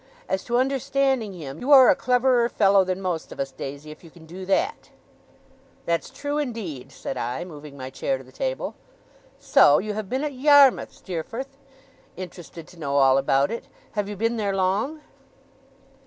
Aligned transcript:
'As 0.27 0.43
to 0.45 0.57
understanding 0.57 1.31
him, 1.33 1.59
you 1.59 1.71
are 1.71 1.91
a 1.91 1.95
cleverer 1.95 2.49
fellow 2.49 2.83
than 2.83 3.01
most 3.03 3.31
of 3.31 3.39
us, 3.39 3.51
Daisy, 3.51 3.91
if 3.91 4.03
you 4.03 4.09
can 4.09 4.25
do 4.25 4.47
that.' 4.47 4.89
'That's 5.85 6.09
true, 6.09 6.39
indeed,' 6.39 6.91
said 6.91 7.17
I, 7.17 7.45
moving 7.45 7.77
my 7.77 7.91
chair 7.91 8.17
to 8.17 8.23
the 8.23 8.31
table. 8.31 8.73
'So 9.37 9.77
you 9.77 9.93
have 9.93 10.09
been 10.09 10.23
at 10.23 10.33
Yarmouth, 10.33 10.91
Steerforth!' 10.91 11.55
interested 12.17 12.67
to 12.69 12.79
know 12.79 12.95
all 12.95 13.19
about 13.19 13.51
it. 13.51 13.67
'Have 13.91 14.09
you 14.09 14.15
been 14.15 14.37
there 14.37 14.55
long? 14.55 15.01